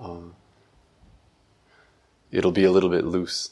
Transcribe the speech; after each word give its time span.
um, 0.00 0.34
it'll 2.30 2.52
be 2.52 2.64
a 2.64 2.70
little 2.70 2.90
bit 2.90 3.04
loose. 3.04 3.50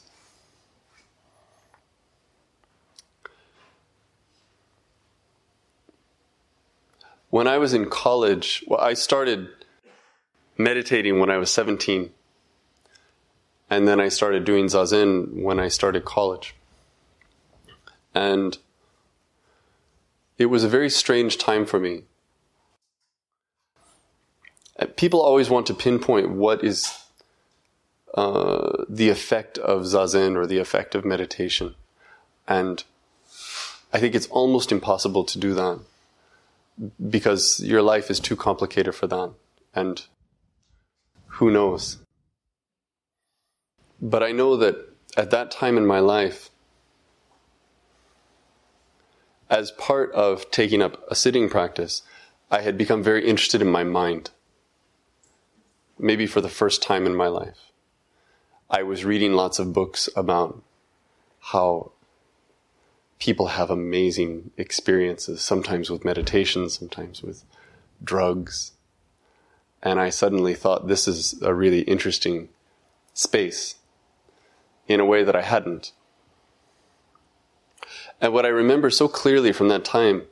When 7.29 7.47
I 7.47 7.59
was 7.59 7.73
in 7.73 7.89
college, 7.89 8.63
well, 8.67 8.81
I 8.81 8.95
started 8.95 9.49
meditating 10.57 11.19
when 11.19 11.29
I 11.29 11.37
was 11.37 11.51
17. 11.51 12.11
And 13.69 13.87
then 13.87 13.99
I 13.99 14.09
started 14.09 14.45
doing 14.45 14.65
zazen 14.65 15.43
when 15.43 15.59
I 15.59 15.67
started 15.67 16.03
college. 16.05 16.55
And 18.15 18.57
it 20.39 20.47
was 20.47 20.63
a 20.63 20.69
very 20.69 20.89
strange 20.89 21.37
time 21.37 21.65
for 21.65 21.79
me. 21.79 22.03
People 24.95 25.21
always 25.21 25.49
want 25.49 25.67
to 25.67 25.73
pinpoint 25.73 26.31
what 26.31 26.63
is 26.63 26.97
uh, 28.13 28.85
the 28.87 29.09
effect 29.09 29.57
of 29.57 29.83
zazen 29.83 30.35
or 30.35 30.45
the 30.45 30.57
effect 30.57 30.95
of 30.95 31.05
meditation. 31.05 31.75
And 32.47 32.83
I 33.93 33.99
think 33.99 34.15
it's 34.15 34.27
almost 34.27 34.71
impossible 34.71 35.23
to 35.25 35.39
do 35.39 35.53
that 35.53 35.79
because 37.09 37.59
your 37.59 37.81
life 37.81 38.09
is 38.09 38.19
too 38.19 38.35
complicated 38.35 38.95
for 38.95 39.07
that. 39.07 39.33
And 39.75 40.03
who 41.27 41.51
knows? 41.51 41.97
But 44.01 44.23
I 44.23 44.31
know 44.31 44.55
that 44.57 44.75
at 45.17 45.31
that 45.31 45.51
time 45.51 45.77
in 45.77 45.85
my 45.85 45.99
life, 45.99 46.49
as 49.49 49.71
part 49.71 50.11
of 50.13 50.49
taking 50.51 50.81
up 50.81 51.03
a 51.09 51.15
sitting 51.15 51.49
practice, 51.49 52.03
I 52.51 52.61
had 52.61 52.77
become 52.77 53.03
very 53.03 53.27
interested 53.27 53.61
in 53.61 53.69
my 53.69 53.83
mind. 53.83 54.29
Maybe 55.99 56.25
for 56.25 56.41
the 56.41 56.49
first 56.49 56.81
time 56.81 57.05
in 57.05 57.15
my 57.15 57.27
life. 57.27 57.71
I 58.69 58.83
was 58.83 59.03
reading 59.03 59.33
lots 59.33 59.59
of 59.59 59.73
books 59.73 60.09
about 60.15 60.63
how 61.39 61.91
people 63.19 63.47
have 63.47 63.69
amazing 63.69 64.51
experiences, 64.57 65.41
sometimes 65.41 65.89
with 65.89 66.05
meditation, 66.05 66.69
sometimes 66.69 67.21
with 67.21 67.43
drugs. 68.03 68.71
And 69.83 69.99
I 69.99 70.09
suddenly 70.09 70.53
thought 70.53 70.87
this 70.87 71.07
is 71.07 71.41
a 71.41 71.53
really 71.53 71.81
interesting 71.81 72.49
space 73.13 73.75
in 74.87 74.99
a 74.99 75.05
way 75.05 75.23
that 75.23 75.35
I 75.35 75.41
hadn't. 75.41 75.91
And 78.21 78.33
what 78.33 78.45
I 78.45 78.49
remember 78.49 78.89
so 78.89 79.07
clearly 79.07 79.51
from 79.51 79.67
that 79.69 79.85
time 79.85 80.23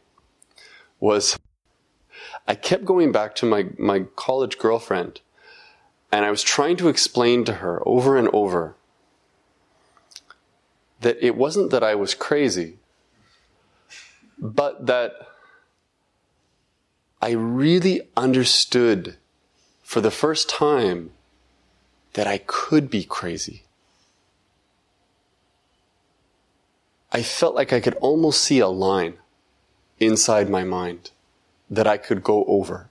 was 0.99 1.37
I 2.47 2.55
kept 2.55 2.85
going 2.85 3.11
back 3.11 3.35
to 3.35 3.45
my, 3.45 3.67
my 3.77 4.05
college 4.15 4.57
girlfriend 4.57 5.21
and 6.11 6.25
I 6.25 6.31
was 6.31 6.43
trying 6.43 6.77
to 6.77 6.89
explain 6.89 7.43
to 7.45 7.55
her 7.55 7.81
over 7.85 8.17
and 8.17 8.29
over 8.29 8.75
that 11.01 11.17
it 11.21 11.35
wasn't 11.35 11.71
that 11.71 11.83
I 11.83 11.95
was 11.95 12.15
crazy, 12.15 12.77
but 14.39 14.85
that 14.87 15.13
I 17.21 17.31
really 17.31 18.01
understood 18.15 19.17
for 19.83 20.01
the 20.01 20.11
first 20.11 20.49
time 20.49 21.11
that 22.13 22.27
I 22.27 22.39
could 22.39 22.89
be 22.89 23.03
crazy. 23.03 23.63
I 27.11 27.21
felt 27.23 27.55
like 27.55 27.71
I 27.71 27.79
could 27.79 27.95
almost 27.95 28.43
see 28.43 28.59
a 28.59 28.67
line 28.67 29.15
inside 29.99 30.49
my 30.49 30.63
mind 30.63 31.11
that 31.69 31.87
I 31.87 31.97
could 31.97 32.23
go 32.23 32.43
over. 32.45 32.89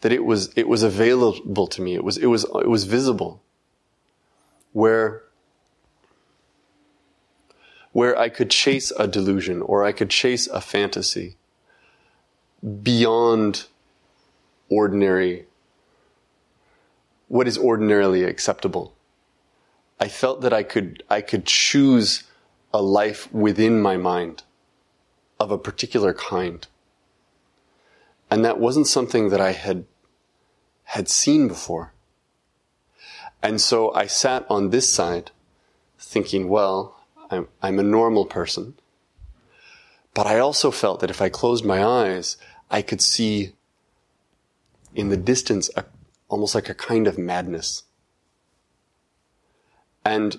That 0.00 0.12
it 0.12 0.24
was, 0.24 0.52
it 0.54 0.68
was 0.68 0.82
available 0.82 1.66
to 1.66 1.82
me. 1.82 1.94
It 1.94 2.04
was, 2.04 2.16
it 2.16 2.26
was, 2.26 2.44
it 2.44 2.68
was 2.68 2.84
visible. 2.84 3.42
Where, 4.72 5.22
where 7.92 8.16
I 8.16 8.28
could 8.28 8.50
chase 8.50 8.92
a 8.96 9.08
delusion 9.08 9.60
or 9.62 9.84
I 9.84 9.92
could 9.92 10.10
chase 10.10 10.46
a 10.46 10.60
fantasy 10.60 11.36
beyond 12.82 13.66
ordinary, 14.68 15.46
what 17.28 17.48
is 17.48 17.58
ordinarily 17.58 18.24
acceptable. 18.24 18.94
I 20.00 20.08
felt 20.08 20.42
that 20.42 20.52
I 20.52 20.62
could, 20.62 21.02
I 21.10 21.20
could 21.20 21.44
choose 21.44 22.24
a 22.72 22.82
life 22.82 23.32
within 23.32 23.80
my 23.80 23.96
mind 23.96 24.42
of 25.40 25.50
a 25.50 25.58
particular 25.58 26.12
kind. 26.12 26.66
And 28.30 28.44
that 28.44 28.58
wasn't 28.58 28.86
something 28.86 29.30
that 29.30 29.40
I 29.40 29.52
had, 29.52 29.84
had 30.84 31.08
seen 31.08 31.48
before. 31.48 31.92
And 33.42 33.60
so 33.60 33.92
I 33.94 34.06
sat 34.06 34.46
on 34.50 34.70
this 34.70 34.92
side 34.92 35.30
thinking, 35.98 36.48
well, 36.48 37.00
I'm, 37.30 37.48
I'm 37.62 37.78
a 37.78 37.84
normal 37.84 38.26
person. 38.26 38.74
But 40.14 40.26
I 40.26 40.38
also 40.38 40.70
felt 40.70 41.00
that 41.00 41.10
if 41.10 41.22
I 41.22 41.28
closed 41.28 41.64
my 41.64 41.84
eyes, 41.84 42.36
I 42.70 42.82
could 42.82 43.00
see 43.00 43.52
in 44.94 45.10
the 45.10 45.16
distance 45.16 45.70
a, 45.76 45.84
almost 46.28 46.54
like 46.54 46.68
a 46.68 46.74
kind 46.74 47.06
of 47.06 47.18
madness. 47.18 47.84
And 50.04 50.38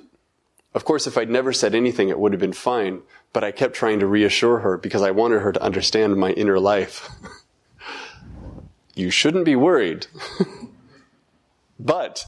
of 0.74 0.86
course, 0.86 1.08
if 1.08 1.18
I'd 1.18 1.30
never 1.30 1.54
said 1.54 1.74
anything, 1.74 2.10
it 2.10 2.20
would 2.20 2.34
have 2.34 2.40
been 2.40 2.54
fine, 2.54 3.02
but 3.34 3.44
I 3.44 3.52
kept 3.52 3.74
trying 3.74 4.00
to 4.00 4.08
reassure 4.08 4.60
her 4.60 4.78
because 4.78 5.02
I 5.02 5.12
wanted 5.12 5.42
her 5.42 5.52
to 5.52 5.62
understand 5.62 6.18
my 6.18 6.32
inner 6.32 6.60
life. 6.60 7.10
you 9.00 9.10
shouldn't 9.10 9.46
be 9.46 9.56
worried. 9.56 10.08
but 11.80 12.26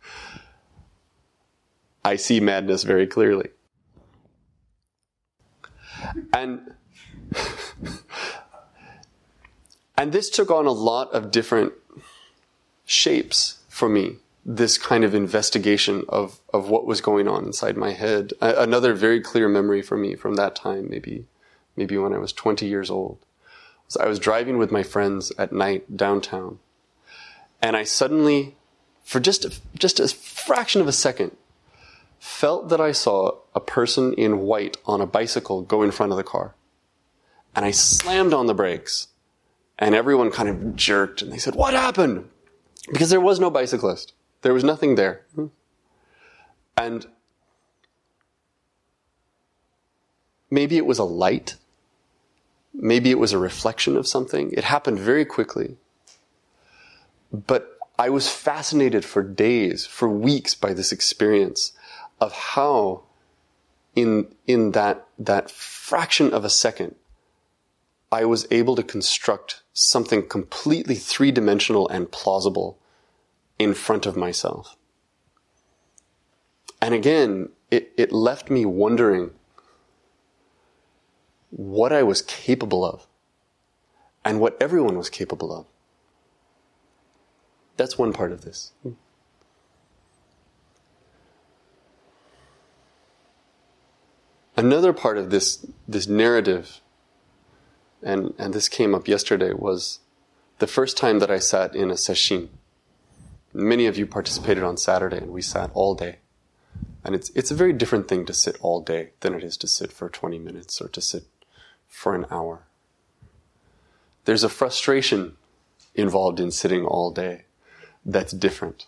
I 2.04 2.16
see 2.16 2.40
madness 2.40 2.84
very 2.84 3.08
clearly. 3.08 3.50
And 6.34 6.74
and 9.98 10.12
this 10.12 10.30
took 10.30 10.50
on 10.50 10.66
a 10.66 10.72
lot 10.72 11.12
of 11.14 11.32
different 11.32 11.74
shapes 12.86 13.60
for 13.70 13.88
me 13.88 14.18
this 14.44 14.78
kind 14.78 15.04
of 15.04 15.14
investigation 15.14 16.04
of, 16.10 16.40
of 16.52 16.68
what 16.68 16.88
was 16.88 17.00
going 17.00 17.28
on 17.28 17.46
inside 17.46 17.78
my 17.78 17.92
head. 17.92 18.34
another 18.42 18.94
very 18.94 19.22
clear 19.22 19.48
memory 19.48 19.84
for 19.84 19.96
me 19.96 20.16
from 20.16 20.34
that 20.36 20.56
time, 20.56 20.90
maybe, 20.90 21.26
maybe 21.76 21.96
when 21.98 22.12
I 22.14 22.18
was 22.18 22.34
20 22.34 22.66
years 22.66 22.90
old, 22.90 23.20
was 23.92 24.04
I 24.04 24.08
was 24.08 24.20
driving 24.20 24.58
with 24.58 24.72
my 24.72 24.84
friends 24.84 25.32
at 25.38 25.52
night 25.52 25.98
downtown. 25.98 26.60
And 27.62 27.76
I 27.76 27.84
suddenly, 27.84 28.56
for 29.04 29.20
just 29.20 29.46
a, 29.46 29.54
just 29.78 30.00
a 30.00 30.08
fraction 30.08 30.82
of 30.82 30.88
a 30.88 30.92
second, 30.92 31.36
felt 32.20 32.70
that 32.70 32.82
I 32.82 32.92
saw 32.92 33.38
a 33.54 33.60
person 33.60 34.14
in 34.14 34.40
white 34.40 34.78
on 34.86 35.02
a 35.02 35.06
bicycle 35.06 35.62
go 35.62 35.84
in 35.84 35.92
front 35.92 36.12
of 36.12 36.18
the 36.18 36.24
car. 36.24 36.56
And 37.56 37.66
I 37.66 37.72
slammed 37.72 38.34
on 38.34 38.48
the 38.48 38.54
brakes. 38.54 39.08
And 39.78 39.96
everyone 39.96 40.32
kind 40.32 40.48
of 40.48 40.76
jerked 40.76 41.22
and 41.22 41.32
they 41.32 41.40
said, 41.40 41.56
What 41.56 41.74
happened? 41.74 42.30
Because 42.92 43.10
there 43.10 43.22
was 43.22 43.40
no 43.40 43.50
bicyclist. 43.50 44.14
There 44.42 44.54
was 44.54 44.64
nothing 44.64 44.96
there. 44.96 45.26
And 46.78 47.06
maybe 50.50 50.78
it 50.78 50.86
was 50.86 51.00
a 51.00 51.04
light. 51.04 51.56
Maybe 52.74 53.12
it 53.12 53.20
was 53.20 53.34
a 53.34 53.38
reflection 53.38 53.98
of 53.98 54.08
something. 54.08 54.52
It 54.54 54.64
happened 54.64 55.00
very 55.00 55.26
quickly. 55.26 55.78
But 57.32 57.78
I 57.98 58.10
was 58.10 58.30
fascinated 58.30 59.06
for 59.06 59.22
days, 59.22 59.86
for 59.86 60.10
weeks 60.10 60.56
by 60.56 60.74
this 60.74 60.92
experience 60.92 61.74
of 62.20 62.34
how 62.34 63.04
in, 63.96 64.34
in 64.48 64.72
that, 64.72 65.08
that 65.20 65.52
fraction 65.52 66.34
of 66.34 66.46
a 66.46 66.50
second, 66.50 66.96
I 68.12 68.26
was 68.26 68.48
able 68.52 68.76
to 68.76 68.84
construct 68.84 69.62
something 69.74 70.28
completely 70.28 70.96
three 70.96 71.32
dimensional 71.32 71.88
and 71.90 72.12
plausible 72.12 72.78
in 73.58 73.74
front 73.74 74.06
of 74.06 74.18
myself. 74.18 74.76
And 76.82 76.94
again, 76.94 77.50
it, 77.70 77.94
it 77.98 78.12
left 78.12 78.50
me 78.50 78.66
wondering 78.66 79.32
what 81.52 81.92
I 81.92 82.02
was 82.02 82.22
capable 82.22 82.84
of 82.84 83.06
and 84.26 84.40
what 84.40 84.58
everyone 84.62 84.98
was 84.98 85.10
capable 85.10 85.54
of. 85.54 85.66
That's 87.78 87.98
one 87.98 88.14
part 88.14 88.32
of 88.32 88.42
this. 88.42 88.72
Hmm. 88.84 88.92
Another 94.56 94.94
part 94.94 95.18
of 95.18 95.32
this, 95.32 95.66
this 95.88 96.08
narrative, 96.08 96.82
and, 98.04 98.34
and 98.38 98.54
this 98.54 98.68
came 98.68 98.94
up 98.94 99.08
yesterday, 99.08 99.54
was 99.54 100.00
the 100.60 100.68
first 100.68 100.98
time 100.98 101.20
that 101.20 101.32
I 101.32 101.40
sat 101.40 101.76
in 101.76 101.90
a 101.90 101.98
session. 101.98 102.50
Many 103.54 103.88
of 103.88 103.98
you 103.98 104.06
participated 104.06 104.64
on 104.64 104.78
Saturday, 104.78 105.18
and 105.18 105.32
we 105.32 105.42
sat 105.42 105.72
all 105.74 105.96
day. 105.96 106.18
And 107.04 107.16
it's, 107.16 107.32
it's 107.32 107.50
a 107.50 107.56
very 107.56 107.74
different 107.74 108.08
thing 108.08 108.26
to 108.26 108.34
sit 108.34 108.58
all 108.62 108.82
day 108.82 109.12
than 109.22 109.34
it 109.34 109.44
is 109.44 109.58
to 109.58 109.68
sit 109.68 109.92
for 109.92 110.10
20 110.10 110.38
minutes 110.38 110.80
or 110.80 110.88
to 110.90 111.02
sit 111.02 111.24
for 111.92 112.16
an 112.16 112.26
hour. 112.32 112.64
There's 114.26 114.44
a 114.44 114.50
frustration 114.50 115.36
involved 115.94 116.40
in 116.40 116.50
sitting 116.50 116.86
all 116.86 117.12
day 117.12 117.44
that's 118.04 118.32
different. 118.32 118.88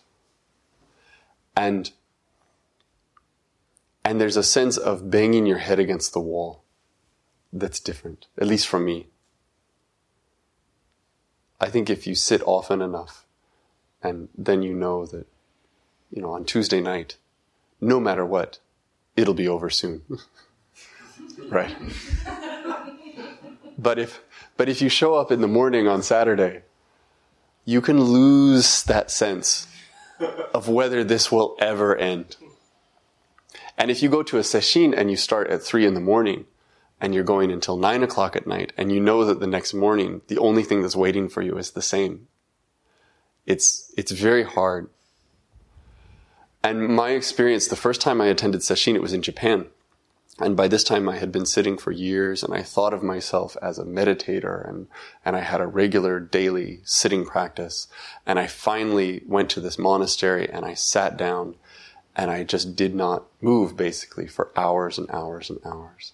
And 1.54 1.92
and 4.04 4.20
there's 4.20 4.36
a 4.36 4.42
sense 4.42 4.76
of 4.76 5.10
banging 5.10 5.46
your 5.46 5.58
head 5.58 5.78
against 5.78 6.12
the 6.12 6.20
wall 6.20 6.62
that's 7.52 7.80
different, 7.80 8.26
at 8.36 8.46
least 8.46 8.66
for 8.66 8.78
me. 8.78 9.06
I 11.60 11.70
think 11.70 11.88
if 11.88 12.06
you 12.06 12.14
sit 12.14 12.42
often 12.44 12.82
enough, 12.82 13.24
and 14.02 14.28
then 14.36 14.62
you 14.62 14.74
know 14.74 15.06
that, 15.06 15.26
you 16.10 16.20
know, 16.20 16.32
on 16.32 16.44
Tuesday 16.44 16.82
night, 16.82 17.16
no 17.80 17.98
matter 17.98 18.26
what, 18.26 18.58
it'll 19.16 19.32
be 19.32 19.48
over 19.48 19.70
soon. 19.70 20.02
right? 21.48 21.74
but 23.84 23.98
if, 23.98 24.20
but 24.56 24.68
if 24.68 24.82
you 24.82 24.88
show 24.88 25.14
up 25.14 25.30
in 25.30 25.40
the 25.40 25.46
morning 25.46 25.86
on 25.86 26.02
Saturday, 26.02 26.62
you 27.64 27.80
can 27.80 28.00
lose 28.00 28.82
that 28.84 29.10
sense 29.10 29.68
of 30.52 30.68
whether 30.68 31.04
this 31.04 31.30
will 31.30 31.56
ever 31.60 31.94
end. 31.94 32.36
And 33.76 33.90
if 33.90 34.02
you 34.02 34.08
go 34.08 34.22
to 34.22 34.38
a 34.38 34.42
sesshin 34.42 34.96
and 34.96 35.10
you 35.10 35.16
start 35.16 35.50
at 35.50 35.62
three 35.62 35.86
in 35.86 35.94
the 35.94 36.00
morning 36.00 36.46
and 37.00 37.14
you're 37.14 37.24
going 37.24 37.50
until 37.50 37.76
nine 37.76 38.02
o'clock 38.02 38.34
at 38.36 38.46
night 38.46 38.72
and 38.76 38.90
you 38.90 39.00
know 39.00 39.24
that 39.24 39.40
the 39.40 39.46
next 39.46 39.74
morning 39.74 40.22
the 40.28 40.38
only 40.38 40.62
thing 40.62 40.80
that's 40.80 40.96
waiting 40.96 41.28
for 41.28 41.42
you 41.42 41.58
is 41.58 41.72
the 41.72 41.82
same, 41.82 42.28
it's, 43.46 43.92
it's 43.96 44.12
very 44.12 44.44
hard. 44.44 44.88
And 46.62 46.88
my 46.88 47.10
experience, 47.10 47.68
the 47.68 47.76
first 47.76 48.00
time 48.00 48.22
I 48.22 48.26
attended 48.26 48.62
sesshin, 48.62 48.94
it 48.94 49.02
was 49.02 49.12
in 49.12 49.20
Japan. 49.20 49.66
And 50.40 50.56
by 50.56 50.66
this 50.66 50.82
time 50.82 51.08
I 51.08 51.18
had 51.18 51.30
been 51.30 51.46
sitting 51.46 51.78
for 51.78 51.92
years 51.92 52.42
and 52.42 52.52
I 52.52 52.62
thought 52.62 52.92
of 52.92 53.04
myself 53.04 53.56
as 53.62 53.78
a 53.78 53.84
meditator 53.84 54.68
and, 54.68 54.88
and 55.24 55.36
I 55.36 55.40
had 55.40 55.60
a 55.60 55.66
regular 55.66 56.18
daily 56.18 56.80
sitting 56.84 57.24
practice. 57.24 57.86
And 58.26 58.38
I 58.38 58.48
finally 58.48 59.22
went 59.26 59.48
to 59.50 59.60
this 59.60 59.78
monastery 59.78 60.48
and 60.50 60.64
I 60.64 60.74
sat 60.74 61.16
down 61.16 61.54
and 62.16 62.30
I 62.30 62.42
just 62.42 62.74
did 62.74 62.94
not 62.96 63.24
move 63.40 63.76
basically 63.76 64.26
for 64.26 64.50
hours 64.56 64.98
and 64.98 65.08
hours 65.10 65.50
and 65.50 65.60
hours. 65.64 66.12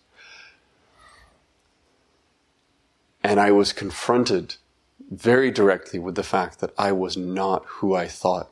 And 3.23 3.41
I 3.41 3.51
was 3.53 3.73
confronted 3.73 4.57
very 5.11 5.51
directly 5.51 5.99
with 5.99 6.15
the 6.15 6.23
fact 6.23 6.61
that 6.61 6.73
I 6.79 6.93
was 6.93 7.17
not 7.17 7.65
who 7.67 7.95
I 7.95 8.07
thought 8.07 8.51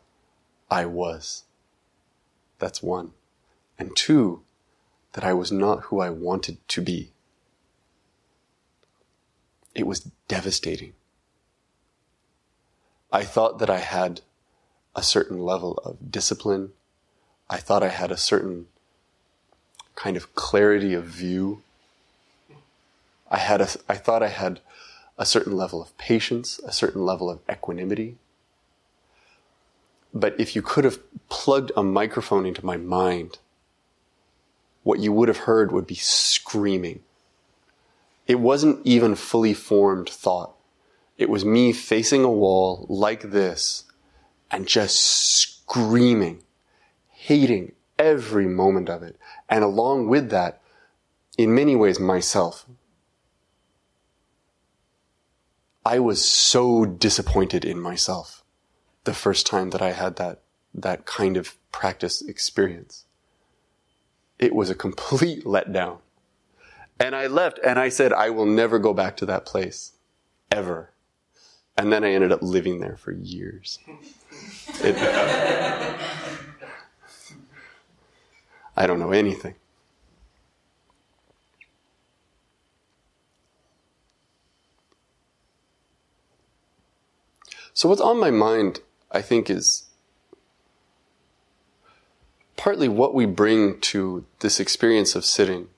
I 0.70 0.86
was. 0.86 1.44
That's 2.58 2.82
one. 2.82 3.12
And 3.78 3.94
two, 3.96 4.42
that 5.18 5.24
I 5.24 5.32
was 5.32 5.50
not 5.50 5.80
who 5.86 5.98
I 5.98 6.10
wanted 6.10 6.56
to 6.68 6.80
be. 6.80 7.10
It 9.74 9.84
was 9.84 10.12
devastating. 10.28 10.92
I 13.10 13.24
thought 13.24 13.58
that 13.58 13.68
I 13.68 13.78
had 13.78 14.20
a 14.94 15.02
certain 15.02 15.40
level 15.40 15.72
of 15.84 16.12
discipline 16.12 16.70
I 17.50 17.56
thought 17.56 17.82
I 17.82 17.88
had 17.88 18.12
a 18.12 18.16
certain 18.16 18.66
kind 19.94 20.16
of 20.16 20.34
clarity 20.34 20.94
of 20.94 21.04
view. 21.04 21.62
I 23.30 23.38
had 23.38 23.60
a, 23.60 23.68
I 23.88 23.96
thought 23.96 24.22
I 24.22 24.28
had 24.28 24.60
a 25.16 25.24
certain 25.24 25.56
level 25.56 25.80
of 25.80 25.96
patience, 25.98 26.60
a 26.64 26.72
certain 26.72 27.04
level 27.04 27.30
of 27.30 27.40
equanimity. 27.50 28.16
But 30.12 30.38
if 30.38 30.54
you 30.54 30.62
could 30.62 30.84
have 30.84 31.00
plugged 31.28 31.72
a 31.76 31.82
microphone 31.82 32.46
into 32.46 32.64
my 32.64 32.76
mind, 32.76 33.38
what 34.82 35.00
you 35.00 35.12
would 35.12 35.28
have 35.28 35.38
heard 35.38 35.72
would 35.72 35.86
be 35.86 35.94
screaming. 35.94 37.00
It 38.26 38.40
wasn't 38.40 38.86
even 38.86 39.14
fully 39.14 39.54
formed 39.54 40.08
thought. 40.08 40.54
It 41.16 41.30
was 41.30 41.44
me 41.44 41.72
facing 41.72 42.24
a 42.24 42.30
wall 42.30 42.86
like 42.88 43.30
this 43.30 43.84
and 44.50 44.66
just 44.66 44.98
screaming 44.98 46.42
hating 47.28 47.72
every 47.98 48.46
moment 48.46 48.88
of 48.88 49.02
it. 49.02 49.16
And 49.48 49.62
along 49.62 50.08
with 50.08 50.30
that, 50.30 50.62
in 51.36 51.54
many 51.54 51.76
ways, 51.76 52.00
myself. 52.00 52.64
I 55.84 55.98
was 55.98 56.24
so 56.24 56.84
disappointed 56.84 57.64
in 57.64 57.80
myself 57.80 58.44
the 59.04 59.14
first 59.14 59.46
time 59.46 59.70
that 59.70 59.82
I 59.82 59.92
had 59.92 60.16
that, 60.16 60.42
that 60.74 61.06
kind 61.06 61.36
of 61.36 61.56
practice 61.72 62.22
experience. 62.22 63.04
It 64.38 64.54
was 64.54 64.70
a 64.70 64.74
complete 64.74 65.44
letdown. 65.44 65.98
And 67.00 67.14
I 67.14 67.26
left 67.26 67.58
and 67.64 67.78
I 67.78 67.88
said, 67.88 68.12
I 68.12 68.30
will 68.30 68.46
never 68.46 68.78
go 68.78 68.92
back 68.92 69.16
to 69.18 69.26
that 69.26 69.46
place. 69.46 69.92
Ever. 70.50 70.90
And 71.76 71.92
then 71.92 72.02
I 72.02 72.12
ended 72.12 72.32
up 72.32 72.42
living 72.42 72.80
there 72.80 72.96
for 72.96 73.12
years. 73.12 73.78
It, 74.80 74.96
I 78.76 78.86
don't 78.86 78.98
know 78.98 79.12
anything. 79.12 79.54
So, 87.72 87.88
what's 87.88 88.00
on 88.00 88.18
my 88.18 88.32
mind, 88.32 88.80
I 89.12 89.22
think, 89.22 89.48
is 89.48 89.87
partly 92.58 92.88
what 92.88 93.14
we 93.14 93.24
bring 93.24 93.80
to 93.80 94.26
this 94.40 94.60
experience 94.60 95.14
of 95.14 95.24
sitting. 95.24 95.68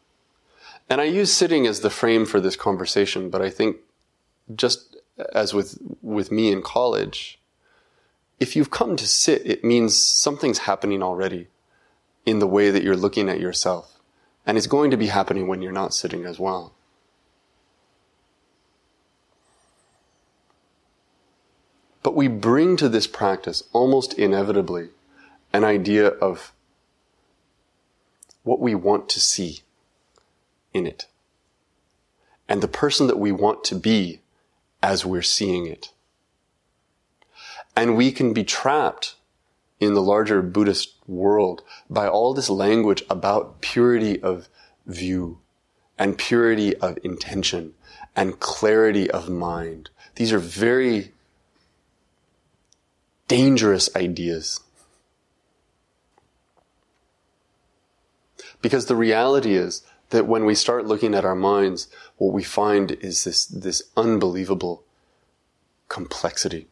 And 0.88 1.00
I 1.00 1.05
use 1.05 1.32
sitting 1.32 1.67
as 1.67 1.81
the 1.81 1.91
frame 1.91 2.27
for 2.27 2.41
this 2.41 2.56
conversation, 2.56 3.31
but 3.31 3.41
I 3.41 3.51
think 3.51 3.77
just 4.56 4.96
as 5.32 5.55
with, 5.55 5.79
with 6.03 6.32
me 6.32 6.51
in 6.51 6.63
college, 6.63 7.39
if 8.41 8.56
you've 8.56 8.70
come 8.70 8.96
to 8.96 9.06
sit, 9.06 9.43
it 9.44 9.63
means 9.63 9.96
something's 9.96 10.60
happening 10.60 11.03
already 11.03 11.49
in 12.25 12.39
the 12.39 12.46
way 12.46 12.70
that 12.70 12.82
you're 12.82 12.96
looking 12.96 13.29
at 13.29 13.39
yourself. 13.39 14.01
And 14.46 14.56
it's 14.56 14.67
going 14.67 14.91
to 14.91 14.96
be 14.96 15.08
happening 15.08 15.46
when 15.46 15.60
you're 15.60 15.72
not 15.72 15.93
sitting 15.93 16.25
as 16.25 16.41
well. 16.41 16.72
But 22.03 22.17
we 22.17 22.27
bring 22.27 22.79
to 22.79 22.89
this 22.89 23.06
practice 23.06 23.63
almost 23.75 24.15
inevitably 24.15 24.89
an 25.53 25.65
idea 25.65 26.08
of 26.08 26.53
what 28.51 28.59
we 28.59 28.75
want 28.75 29.09
to 29.09 29.21
see 29.21 29.61
in 30.75 30.85
it 30.85 31.07
and 32.49 32.61
the 32.61 32.67
person 32.83 33.07
that 33.07 33.17
we 33.17 33.31
want 33.31 33.63
to 33.63 33.77
be 33.77 34.19
as 34.83 35.07
we're 35.07 35.23
seeing 35.23 35.69
it. 35.69 35.93
And 37.77 37.97
we 37.97 38.11
can 38.11 38.33
be 38.33 38.43
trapped 38.43 39.15
in 39.79 39.95
the 39.95 40.03
larger 40.03 40.43
Buddhist 40.43 40.97
world 41.07 41.63
by 41.89 42.09
all 42.09 42.35
this 42.35 42.51
language 42.51 43.05
about 43.09 43.61
purity 43.61 44.21
of 44.21 44.49
view 44.85 45.39
and 45.97 46.19
purity 46.19 46.77
of 46.79 46.99
intention 47.05 47.75
and 48.17 48.41
clarity 48.41 49.09
of 49.09 49.29
mind. 49.29 49.91
These 50.17 50.33
are 50.33 50.41
very 50.41 51.13
dangerous 53.29 53.95
ideas. 53.95 54.59
Because 58.62 58.86
the 58.86 58.96
reality 58.96 59.55
is 59.55 59.82
that 60.10 60.26
when 60.26 60.44
we 60.44 60.55
start 60.55 60.86
looking 60.86 61.14
at 61.14 61.24
our 61.24 61.34
minds, 61.34 61.88
what 62.17 62.32
we 62.32 62.43
find 62.43 62.93
is 62.93 63.24
this, 63.24 63.46
this 63.46 63.82
unbelievable 63.96 64.84
complexity. 65.88 66.69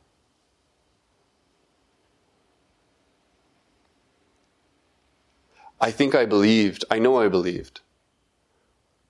I 5.80 5.90
think 5.90 6.14
I 6.14 6.24
believed, 6.24 6.84
I 6.90 6.98
know 6.98 7.18
I 7.18 7.28
believed 7.28 7.80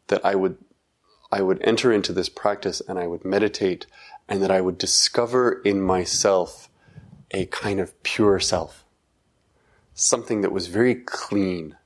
that 0.08 0.24
I 0.24 0.34
would, 0.34 0.58
I 1.32 1.40
would 1.40 1.60
enter 1.62 1.92
into 1.92 2.12
this 2.12 2.28
practice 2.28 2.82
and 2.86 2.98
I 2.98 3.06
would 3.06 3.24
meditate 3.24 3.86
and 4.28 4.42
that 4.42 4.50
I 4.50 4.60
would 4.60 4.76
discover 4.76 5.62
in 5.62 5.80
myself 5.80 6.68
a 7.30 7.46
kind 7.46 7.80
of 7.80 8.00
pure 8.02 8.38
self. 8.38 8.84
Something 9.94 10.42
that 10.42 10.52
was 10.52 10.66
very 10.66 10.94
clean. 10.94 11.76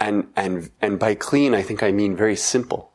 And, 0.00 0.28
and, 0.34 0.70
and 0.80 0.98
by 0.98 1.14
clean, 1.14 1.54
I 1.54 1.62
think 1.62 1.82
I 1.82 1.92
mean 1.92 2.16
very 2.16 2.36
simple. 2.36 2.90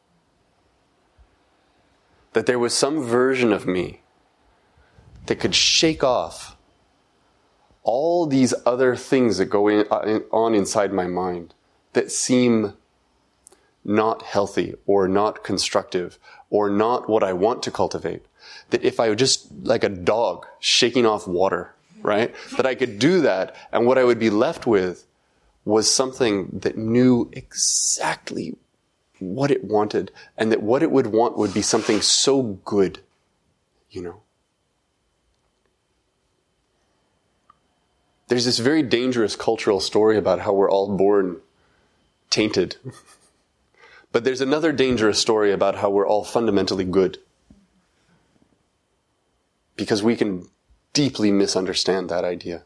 That 2.34 2.48
there 2.48 2.60
was 2.60 2.74
some 2.74 3.04
version 3.04 3.54
of 3.54 3.68
me 3.68 4.02
that 5.28 5.40
could 5.40 5.56
shake 5.56 6.04
off 6.04 6.58
all 7.84 8.26
these 8.26 8.54
other 8.66 8.96
things 8.96 9.38
that 9.38 9.46
go 9.46 9.68
in, 9.68 9.86
uh, 9.92 10.20
on 10.32 10.56
inside 10.56 10.92
my 10.92 11.06
mind 11.06 11.54
that 11.94 12.12
seem 12.12 12.74
not 13.86 14.24
healthy 14.24 14.74
or 14.88 15.08
not 15.08 15.44
constructive 15.44 16.18
or 16.50 16.70
not 16.70 17.08
what 17.08 17.24
I 17.24 17.34
want 17.34 17.62
to 17.64 17.72
cultivate, 17.72 18.26
that 18.72 18.84
if 18.84 19.00
I 19.00 19.10
were 19.10 19.16
just 19.16 19.52
like 19.64 19.84
a 19.84 19.90
dog 19.90 20.48
shaking 20.60 21.06
off 21.06 21.28
water, 21.28 21.76
right, 22.02 22.34
that 22.58 22.66
I 22.66 22.74
could 22.74 22.98
do 22.98 23.22
that 23.22 23.56
and 23.72 23.86
what 23.86 24.00
I 24.00 24.04
would 24.04 24.20
be 24.20 24.32
left 24.32 24.66
with 24.66 25.06
was 25.66 25.94
something 25.94 26.48
that 26.54 26.78
knew 26.78 27.30
exactly 27.34 28.56
what 29.20 29.52
it 29.52 29.64
wanted 29.64 30.12
and 30.38 30.52
that 30.52 30.62
what 30.62 30.84
it 30.84 30.92
would 30.92 31.08
want 31.08 31.38
would 31.38 31.54
be 31.54 31.62
something 31.62 32.02
so 32.02 32.42
good, 32.64 33.00
you 33.90 34.02
know. 34.02 34.22
There's 38.28 38.46
this 38.46 38.60
very 38.60 38.82
dangerous 38.82 39.36
cultural 39.36 39.80
story 39.80 40.18
about 40.18 40.42
how 40.42 40.54
we're 40.54 40.70
all 40.70 40.96
born 40.96 41.42
tainted. 42.30 42.78
But 44.12 44.24
there's 44.24 44.40
another 44.40 44.72
dangerous 44.72 45.20
story 45.20 45.52
about 45.52 45.76
how 45.76 45.90
we're 45.90 46.08
all 46.08 46.24
fundamentally 46.24 46.86
good. 46.86 47.18
Because 49.76 50.02
we 50.02 50.16
can 50.16 50.48
deeply 50.94 51.34
misunderstand 51.34 52.08
that 52.08 52.24
idea. 52.24 52.64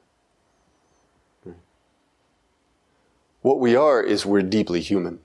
What 3.42 3.60
we 3.60 3.76
are 3.76 4.02
is 4.02 4.26
we're 4.26 4.42
deeply 4.42 4.82
human. 4.82 5.20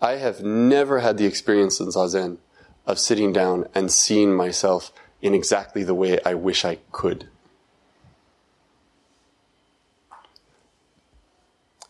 I 0.00 0.12
have 0.12 0.42
never 0.42 1.00
had 1.00 1.18
the 1.18 1.26
experience 1.26 1.80
in 1.80 1.88
Zazen 1.88 2.38
of 2.86 3.00
sitting 3.00 3.32
down 3.32 3.66
and 3.74 3.90
seeing 3.90 4.32
myself 4.34 4.92
in 5.20 5.34
exactly 5.34 5.82
the 5.82 5.94
way 5.94 6.20
I 6.24 6.34
wish 6.34 6.64
I 6.64 6.78
could. 6.92 7.28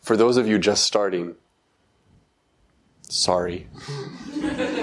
For 0.01 0.17
those 0.17 0.37
of 0.37 0.47
you 0.47 0.57
just 0.57 0.83
starting, 0.85 1.35
sorry. 3.03 3.67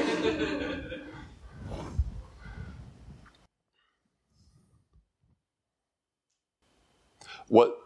what, 7.48 7.78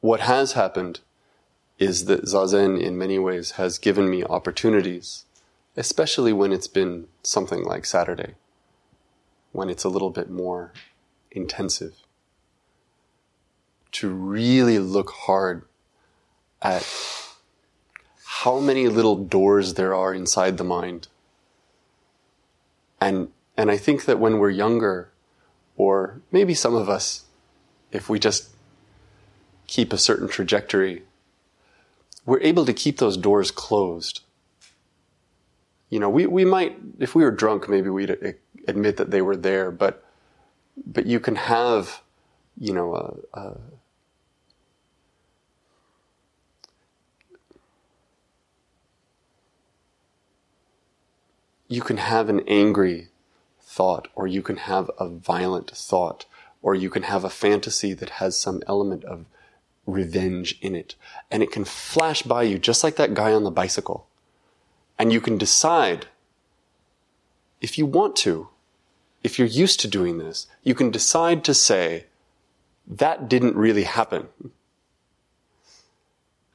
what 0.00 0.20
has 0.20 0.52
happened 0.52 1.00
is 1.78 2.04
that 2.04 2.24
Zazen, 2.24 2.80
in 2.80 2.96
many 2.96 3.18
ways, 3.18 3.52
has 3.52 3.78
given 3.78 4.08
me 4.08 4.24
opportunities, 4.24 5.24
especially 5.76 6.32
when 6.32 6.52
it's 6.52 6.68
been 6.68 7.08
something 7.22 7.64
like 7.64 7.84
Saturday, 7.84 8.34
when 9.52 9.68
it's 9.68 9.84
a 9.84 9.88
little 9.88 10.10
bit 10.10 10.30
more 10.30 10.72
intensive, 11.30 11.94
to 13.92 14.08
really 14.08 14.78
look 14.78 15.10
hard 15.10 15.64
at 16.60 16.86
how 18.24 18.58
many 18.58 18.88
little 18.88 19.16
doors 19.16 19.74
there 19.74 19.94
are 19.94 20.14
inside 20.14 20.56
the 20.56 20.64
mind. 20.64 21.08
And, 23.00 23.28
and 23.56 23.70
I 23.70 23.76
think 23.76 24.04
that 24.04 24.18
when 24.18 24.38
we're 24.38 24.50
younger, 24.50 25.10
or 25.76 26.20
maybe 26.30 26.54
some 26.54 26.74
of 26.74 26.88
us, 26.88 27.24
if 27.90 28.08
we 28.08 28.18
just 28.18 28.51
keep 29.72 29.90
a 29.90 29.96
certain 29.96 30.28
trajectory, 30.28 31.02
we're 32.26 32.40
able 32.40 32.66
to 32.66 32.74
keep 32.74 32.98
those 32.98 33.16
doors 33.16 33.50
closed. 33.50 34.20
You 35.88 35.98
know, 35.98 36.10
we, 36.10 36.26
we 36.26 36.44
might, 36.44 36.76
if 36.98 37.14
we 37.14 37.24
were 37.24 37.30
drunk, 37.30 37.70
maybe 37.70 37.88
we'd 37.88 38.36
admit 38.68 38.98
that 38.98 39.10
they 39.10 39.22
were 39.22 39.34
there, 39.34 39.70
but, 39.70 40.04
but 40.76 41.06
you 41.06 41.18
can 41.18 41.36
have, 41.36 42.02
you 42.58 42.74
know, 42.74 42.94
a, 42.94 43.40
a 43.40 43.56
you 51.66 51.80
can 51.80 51.96
have 51.96 52.28
an 52.28 52.40
angry 52.46 53.08
thought, 53.58 54.08
or 54.14 54.26
you 54.26 54.42
can 54.42 54.56
have 54.56 54.90
a 54.98 55.08
violent 55.08 55.70
thought, 55.70 56.26
or 56.60 56.74
you 56.74 56.90
can 56.90 57.04
have 57.04 57.24
a 57.24 57.30
fantasy 57.30 57.94
that 57.94 58.10
has 58.20 58.36
some 58.36 58.62
element 58.66 59.02
of 59.04 59.24
revenge 59.86 60.58
in 60.60 60.74
it. 60.74 60.94
And 61.30 61.42
it 61.42 61.50
can 61.50 61.64
flash 61.64 62.22
by 62.22 62.42
you 62.44 62.58
just 62.58 62.84
like 62.84 62.96
that 62.96 63.14
guy 63.14 63.32
on 63.32 63.44
the 63.44 63.50
bicycle. 63.50 64.06
And 64.98 65.12
you 65.12 65.20
can 65.20 65.38
decide 65.38 66.06
if 67.60 67.78
you 67.78 67.86
want 67.86 68.16
to, 68.16 68.48
if 69.22 69.38
you're 69.38 69.48
used 69.48 69.80
to 69.80 69.88
doing 69.88 70.18
this, 70.18 70.46
you 70.62 70.74
can 70.74 70.90
decide 70.90 71.44
to 71.44 71.54
say, 71.54 72.06
that 72.86 73.28
didn't 73.28 73.56
really 73.56 73.84
happen. 73.84 74.28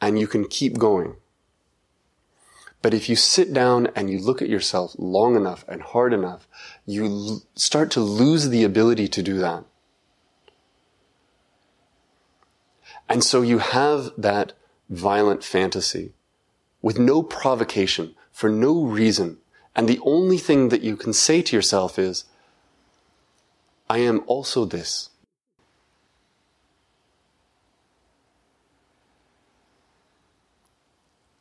And 0.02 0.20
you 0.20 0.28
can 0.28 0.46
keep 0.46 0.78
going. 0.78 1.16
But 2.82 2.94
if 2.94 3.10
you 3.10 3.16
sit 3.16 3.54
down 3.54 3.88
and 3.96 4.10
you 4.10 4.20
look 4.20 4.42
at 4.42 4.50
yourself 4.50 4.96
long 4.98 5.36
enough 5.36 5.66
and 5.68 5.82
hard 5.82 6.14
enough, 6.14 6.48
you 6.86 7.06
l- 7.06 7.42
start 7.56 7.90
to 7.92 8.02
lose 8.02 8.50
the 8.50 8.64
ability 8.64 9.08
to 9.08 9.24
do 9.24 9.40
that. 9.40 9.64
And 13.10 13.24
so 13.24 13.42
you 13.42 13.60
have 13.60 14.12
that 14.18 14.54
violent 14.90 15.44
fantasy 15.44 16.14
with 16.82 17.00
no 17.00 17.24
provocation, 17.24 18.16
for 18.32 18.50
no 18.50 18.84
reason. 18.84 19.38
And 19.76 19.88
the 19.88 20.00
only 20.04 20.38
thing 20.38 20.70
that 20.70 20.82
you 20.82 20.96
can 20.96 21.14
say 21.14 21.42
to 21.42 21.56
yourself 21.56 21.98
is, 21.98 22.26
I 23.90 24.00
am 24.00 24.24
also 24.28 24.66
this. 24.66 25.10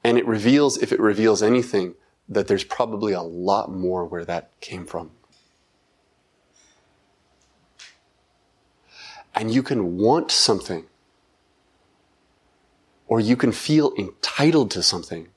And 0.04 0.16
it 0.16 0.26
reveals, 0.26 0.78
if 0.78 0.92
it 0.92 1.00
reveals 1.00 1.42
anything, 1.42 1.94
that 2.28 2.46
there's 2.46 2.62
probably 2.62 3.12
a 3.12 3.22
lot 3.22 3.72
more 3.72 4.04
where 4.04 4.24
that 4.24 4.52
came 4.60 4.86
from. 4.86 5.10
And 9.34 9.52
you 9.52 9.62
can 9.62 9.98
want 9.98 10.30
something, 10.30 10.86
or 13.06 13.20
you 13.20 13.36
can 13.36 13.52
feel 13.52 13.92
entitled 13.96 14.70
to 14.72 14.82
something. 14.82 15.28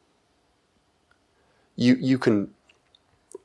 You, 1.75 1.95
you 1.95 2.17
can, 2.17 2.51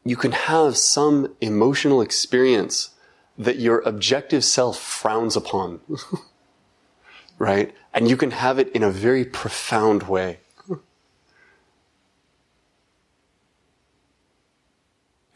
you 0.05 0.17
can 0.17 0.33
have 0.33 0.77
some 0.77 1.35
emotional 1.41 2.01
experience 2.01 2.91
that 3.39 3.59
your 3.59 3.81
objective 3.81 4.45
self 4.45 4.79
frowns 4.79 5.37
upon. 5.37 5.81
right? 7.39 7.75
And 7.93 8.09
you 8.09 8.17
can 8.17 8.31
have 8.31 8.59
it 8.59 8.71
in 8.73 8.83
a 8.83 8.91
very 8.91 9.25
profound 9.25 10.05
way. 10.05 10.41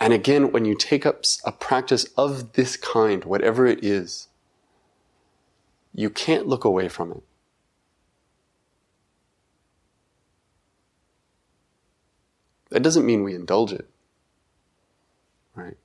And 0.00 0.12
again, 0.12 0.52
when 0.52 0.64
you 0.64 0.76
take 0.76 1.04
up 1.04 1.24
a 1.44 1.50
practice 1.50 2.04
of 2.16 2.52
this 2.52 2.76
kind, 2.76 3.24
whatever 3.24 3.66
it 3.66 3.84
is, 3.84 4.28
you 5.92 6.08
can't 6.08 6.46
look 6.46 6.64
away 6.64 6.88
from 6.88 7.10
it. 7.10 7.22
That 12.70 12.82
doesn't 12.82 13.06
mean 13.06 13.22
we 13.22 13.34
indulge 13.34 13.72
it, 13.72 13.88
right? 15.54 15.76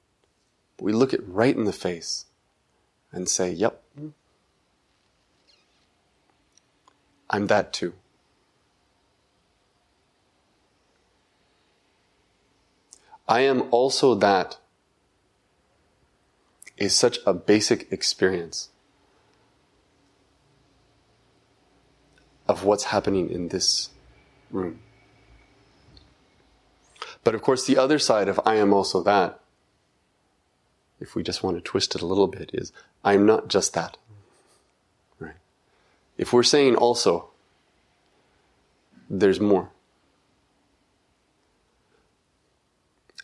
But 0.77 0.83
we 0.83 0.93
look 0.93 1.13
it 1.13 1.23
right 1.27 1.55
in 1.55 1.63
the 1.63 1.73
face 1.73 2.25
and 3.11 3.29
say, 3.29 3.51
yep, 3.51 3.81
I'm 7.29 7.47
that 7.47 7.71
too. 7.73 7.93
I 13.27 13.41
am 13.41 13.63
also 13.71 14.15
that 14.15 14.57
is 16.77 16.95
such 16.95 17.19
a 17.25 17.33
basic 17.33 17.91
experience 17.91 18.69
of 22.47 22.65
what's 22.65 22.85
happening 22.85 23.29
in 23.29 23.47
this 23.47 23.89
room. 24.51 24.79
But 27.23 27.35
of 27.35 27.41
course, 27.41 27.65
the 27.65 27.77
other 27.77 27.99
side 27.99 28.27
of 28.27 28.39
I 28.45 28.55
am 28.55 28.73
also 28.73 29.01
that, 29.03 29.39
if 30.99 31.15
we 31.15 31.23
just 31.23 31.43
want 31.43 31.57
to 31.57 31.61
twist 31.61 31.95
it 31.95 32.01
a 32.01 32.05
little 32.05 32.27
bit, 32.27 32.51
is 32.53 32.71
I 33.03 33.13
am 33.13 33.25
not 33.25 33.47
just 33.47 33.73
that. 33.73 33.97
Right? 35.19 35.35
If 36.17 36.33
we're 36.33 36.43
saying 36.43 36.75
also, 36.75 37.29
there's 39.09 39.39
more. 39.39 39.69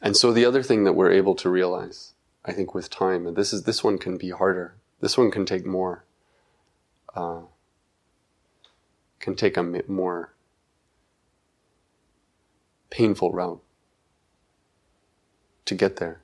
And 0.02 0.16
so 0.16 0.32
the 0.32 0.46
other 0.46 0.64
thing 0.64 0.86
that 0.86 0.94
we're 0.94 1.12
able 1.12 1.36
to 1.36 1.50
realize, 1.50 2.14
I 2.46 2.54
think, 2.54 2.74
with 2.74 2.90
time, 2.90 3.28
and 3.28 3.36
this 3.36 3.52
is 3.52 3.64
this 3.64 3.84
one 3.84 3.98
can 3.98 4.18
be 4.18 4.30
harder. 4.30 4.76
This 5.02 5.18
one 5.18 5.30
can 5.30 5.46
take 5.46 5.66
more. 5.66 6.06
Uh, 7.14 7.42
can 9.20 9.36
take 9.36 9.58
a 9.58 9.84
more 9.88 10.34
painful 12.90 13.32
route 13.34 13.62
to 15.70 15.76
get 15.76 15.96
there. 15.96 16.22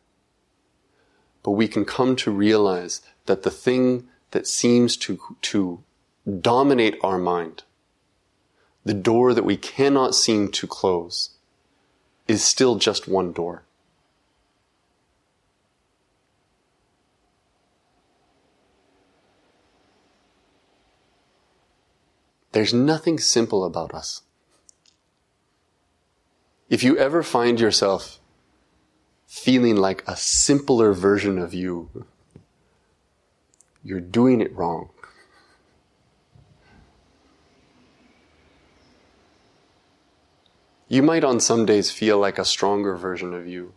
But 1.42 1.52
we 1.52 1.68
can 1.68 1.86
come 1.86 2.16
to 2.18 2.32
realize 2.32 3.02
that 3.26 3.44
the 3.44 3.52
thing 3.52 4.08
that 4.32 4.48
seems 4.48 4.98
to, 4.98 5.20
to 5.44 5.84
dominate 6.42 6.98
our 7.02 7.18
mind, 7.18 7.64
the 8.84 8.94
door 8.94 9.34
that 9.34 9.46
we 9.46 9.56
cannot 9.56 10.14
seem 10.14 10.50
to 10.52 10.68
close, 10.68 11.30
is 12.28 12.44
still 12.44 12.76
just 12.76 13.08
one 13.08 13.32
door. 13.32 13.64
There's 22.52 22.74
nothing 22.74 23.20
simple 23.20 23.66
about 23.66 23.94
us. 23.94 24.22
If 26.70 26.84
you 26.84 26.98
ever 26.98 27.22
find 27.22 27.60
yourself 27.60 28.20
feeling 29.36 29.76
like 29.76 30.02
a 30.08 30.16
simpler 30.16 30.94
version 30.94 31.38
of 31.38 31.54
you, 31.54 32.06
you're 33.84 34.00
doing 34.00 34.40
it 34.40 34.56
wrong. 34.56 34.90
You 40.88 41.04
might 41.04 41.26
on 41.26 41.42
some 41.42 41.66
days 41.66 41.92
feel 41.92 42.18
like 42.18 42.40
a 42.40 42.46
stronger 42.46 42.96
version 42.96 43.34
of 43.34 43.46
you 43.46 43.74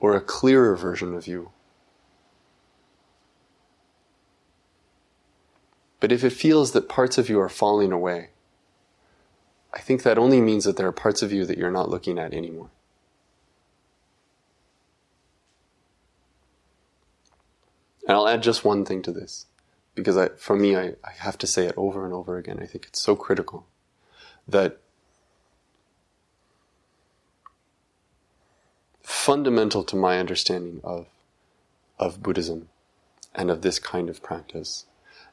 or 0.00 0.14
a 0.14 0.20
clearer 0.20 0.76
version 0.76 1.14
of 1.14 1.26
you. 1.26 1.50
But 5.98 6.12
if 6.12 6.22
it 6.22 6.30
feels 6.30 6.72
that 6.72 6.90
parts 6.90 7.16
of 7.16 7.30
you 7.30 7.40
are 7.40 7.48
falling 7.48 7.90
away, 7.90 8.28
I 9.72 9.80
think 9.80 10.02
that 10.02 10.18
only 10.18 10.42
means 10.42 10.64
that 10.64 10.76
there 10.76 10.88
are 10.88 10.92
parts 10.92 11.22
of 11.22 11.32
you 11.32 11.46
that 11.46 11.56
you're 11.56 11.70
not 11.70 11.88
looking 11.88 12.18
at 12.18 12.34
anymore. 12.34 12.70
And 18.06 18.16
I'll 18.16 18.28
add 18.28 18.42
just 18.42 18.64
one 18.64 18.84
thing 18.84 19.02
to 19.02 19.12
this, 19.12 19.46
because 19.94 20.16
I, 20.16 20.28
for 20.30 20.56
me, 20.56 20.76
I, 20.76 20.94
I 21.04 21.12
have 21.18 21.38
to 21.38 21.46
say 21.46 21.66
it 21.66 21.74
over 21.76 22.04
and 22.04 22.14
over 22.14 22.38
again. 22.38 22.58
I 22.60 22.66
think 22.66 22.86
it's 22.86 23.00
so 23.00 23.14
critical 23.14 23.66
that 24.48 24.78
fundamental 29.02 29.84
to 29.84 29.96
my 29.96 30.18
understanding 30.18 30.80
of, 30.82 31.06
of 31.98 32.22
Buddhism 32.22 32.68
and 33.34 33.50
of 33.50 33.62
this 33.62 33.78
kind 33.78 34.08
of 34.08 34.22
practice 34.22 34.86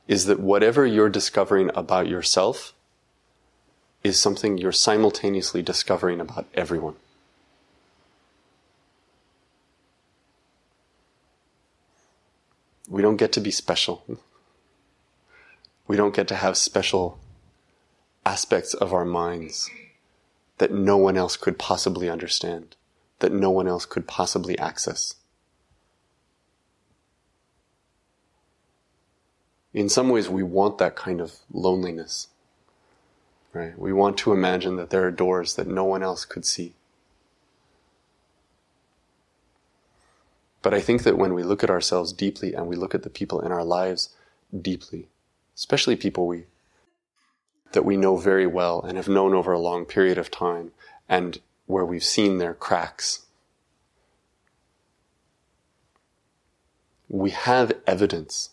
is 0.07 0.25
that 0.25 0.39
whatever 0.39 0.85
you're 0.85 1.09
discovering 1.09 1.71
about 1.73 2.07
yourself 2.07 2.73
is 4.03 4.19
something 4.19 4.57
you're 4.57 4.71
simultaneously 4.71 5.61
discovering 5.61 6.19
about 6.19 6.47
everyone. 6.53 6.95
We 12.87 13.01
don't 13.01 13.17
get 13.17 13.31
to 13.33 13.41
be 13.41 13.51
special. 13.51 14.03
We 15.87 15.97
don't 15.97 16.15
get 16.15 16.27
to 16.29 16.35
have 16.35 16.57
special 16.57 17.19
aspects 18.25 18.73
of 18.73 18.93
our 18.93 19.05
minds 19.05 19.69
that 20.57 20.71
no 20.71 20.97
one 20.97 21.17
else 21.17 21.37
could 21.37 21.59
possibly 21.59 22.09
understand, 22.09 22.75
that 23.19 23.31
no 23.31 23.51
one 23.51 23.67
else 23.67 23.85
could 23.85 24.07
possibly 24.07 24.57
access. 24.57 25.15
in 29.77 29.89
some 29.89 30.09
ways 30.09 30.27
we 30.27 30.41
want 30.41 30.79
that 30.79 30.95
kind 30.95 31.21
of 31.21 31.35
loneliness. 31.51 32.29
Right? 33.53 33.77
We 33.77 33.93
want 33.93 34.17
to 34.19 34.33
imagine 34.33 34.75
that 34.77 34.89
there 34.89 35.05
are 35.05 35.11
doors 35.11 35.53
that 35.53 35.67
no 35.67 35.83
one 35.83 36.01
else 36.01 36.25
could 36.25 36.45
see. 36.45 36.73
But 40.67 40.73
I 40.73 40.81
think 40.81 41.03
that 41.03 41.17
when 41.17 41.33
we 41.33 41.43
look 41.43 41.63
at 41.63 41.69
ourselves 41.69 42.11
deeply 42.11 42.53
and 42.53 42.67
we 42.67 42.75
look 42.75 42.93
at 42.93 43.03
the 43.03 43.09
people 43.09 43.39
in 43.39 43.53
our 43.53 43.63
lives 43.63 44.09
deeply, 44.53 45.07
especially 45.55 45.95
people 45.95 46.27
we 46.27 46.43
that 47.71 47.85
we 47.85 47.95
know 47.95 48.17
very 48.17 48.45
well 48.45 48.81
and 48.81 48.97
have 48.97 49.07
known 49.07 49.33
over 49.33 49.53
a 49.53 49.59
long 49.59 49.85
period 49.85 50.17
of 50.17 50.29
time 50.29 50.73
and 51.07 51.39
where 51.67 51.85
we've 51.85 52.03
seen 52.03 52.37
their 52.37 52.53
cracks. 52.53 53.27
We 57.07 57.29
have 57.29 57.71
evidence 57.87 58.49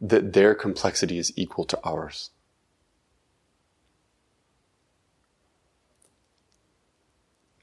that 0.00 0.32
their 0.32 0.54
complexity 0.54 1.18
is 1.18 1.34
equal 1.36 1.66
to 1.66 1.78
ours. 1.84 2.30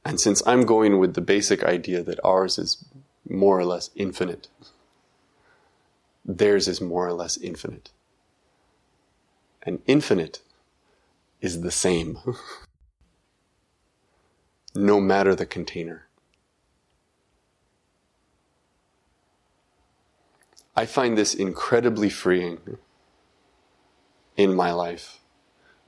And 0.08 0.22
since 0.22 0.41
I'm 0.48 0.63
going 0.63 1.00
with 1.00 1.15
the 1.15 1.22
basic 1.22 1.65
idea 1.65 2.02
that 2.02 2.24
ours 2.24 2.58
is 2.58 2.86
more 3.28 3.60
or 3.60 3.65
less 3.65 3.89
infinite, 3.93 4.48
theirs 6.24 6.70
is 6.70 6.80
more 6.80 7.06
or 7.06 7.12
less 7.12 7.36
infinite. 7.36 7.91
And 9.63 9.82
infinite 9.86 10.39
is 11.41 11.60
the 11.60 11.72
same, 11.72 12.20
no 14.76 15.02
matter 15.02 15.36
the 15.36 15.46
container. 15.46 16.08
I 20.74 20.86
find 20.86 21.17
this 21.17 21.34
incredibly 21.34 22.10
freeing 22.10 22.78
in 24.38 24.56
my 24.56 24.72
life, 24.72 25.20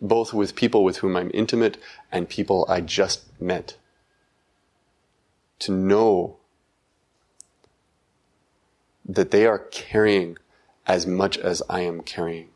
both 0.02 0.34
with 0.34 0.56
people 0.56 0.84
with 0.84 0.98
whom 0.98 1.16
I'm 1.16 1.32
intimate 1.34 1.78
and 2.12 2.28
people 2.28 2.66
I 2.68 2.82
just 2.82 3.24
met. 3.40 3.78
To 5.60 5.72
know 5.72 6.38
that 9.06 9.32
they 9.32 9.46
are 9.46 9.60
carrying 9.60 10.38
as 10.86 11.06
much 11.06 11.38
as 11.38 11.62
I 11.70 11.82
am 11.82 12.02
carrying. 12.02 12.50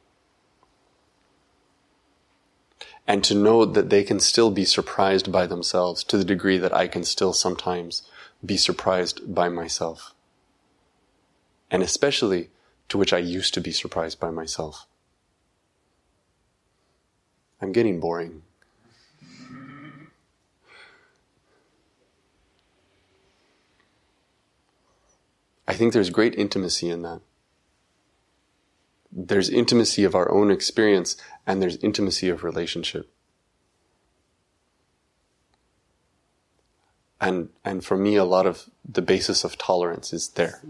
And 3.05 3.23
to 3.25 3.35
know 3.35 3.65
that 3.65 3.89
they 3.89 4.03
can 4.03 4.19
still 4.19 4.49
be 4.49 4.63
surprised 4.63 5.31
by 5.31 5.45
themselves 5.45 6.03
to 6.05 6.17
the 6.17 6.23
degree 6.23 6.57
that 6.57 6.73
I 6.73 6.87
can 6.87 7.03
still 7.03 7.33
sometimes 7.33 8.03
be 8.45 8.55
surprised 8.55 9.33
by 9.33 9.49
myself 9.49 10.13
and 11.73 11.81
especially 11.81 12.51
to 12.87 12.99
which 12.99 13.11
I 13.11 13.17
used 13.17 13.55
to 13.55 13.61
be 13.61 13.71
surprised 13.71 14.19
by 14.19 14.29
myself. 14.29 14.85
I'm 17.59 17.71
getting 17.71 17.99
boring. 17.99 18.43
I 25.73 25.75
think 25.75 25.91
there's 25.91 26.11
great 26.11 26.35
intimacy 26.35 26.87
in 26.87 27.01
that. 27.01 27.21
There's 29.11 29.49
intimacy 29.49 30.03
of 30.03 30.13
our 30.13 30.31
own 30.31 30.51
experience 30.51 31.17
and 31.47 31.59
there's 31.59 31.77
intimacy 31.77 32.29
of 32.29 32.43
relationship. 32.43 33.11
And, 37.19 37.49
and 37.65 37.83
for 37.83 37.97
me, 37.97 38.17
a 38.17 38.23
lot 38.23 38.45
of 38.45 38.69
the 38.87 39.01
basis 39.01 39.43
of 39.43 39.57
tolerance 39.57 40.13
is 40.13 40.27
there. 40.35 40.61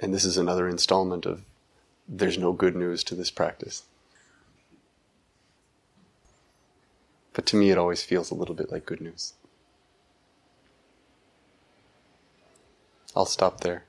And 0.00 0.14
this 0.14 0.24
is 0.24 0.38
another 0.38 0.70
installment 0.70 1.26
of 1.26 1.42
there's 2.08 2.38
no 2.38 2.54
good 2.54 2.76
news 2.76 3.04
to 3.04 3.14
this 3.14 3.30
practice. 3.30 3.82
But 7.32 7.46
to 7.46 7.56
me, 7.56 7.70
it 7.70 7.78
always 7.78 8.02
feels 8.02 8.30
a 8.30 8.34
little 8.34 8.54
bit 8.54 8.70
like 8.70 8.86
good 8.86 9.00
news. 9.00 9.34
I'll 13.14 13.26
stop 13.26 13.60
there. 13.60 13.84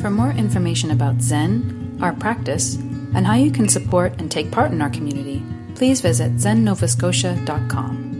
For 0.00 0.10
more 0.10 0.30
information 0.32 0.90
about 0.90 1.20
Zen, 1.20 1.98
our 2.02 2.12
practice, 2.12 2.74
and 3.14 3.24
how 3.26 3.34
you 3.34 3.52
can 3.52 3.68
support 3.68 4.12
and 4.18 4.30
take 4.30 4.50
part 4.50 4.72
in 4.72 4.82
our 4.82 4.90
community, 4.90 5.44
please 5.76 6.00
visit 6.00 6.32
zennovascotia.com. 6.36 8.11